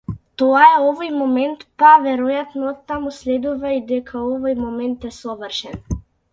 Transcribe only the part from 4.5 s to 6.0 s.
момент е совршен.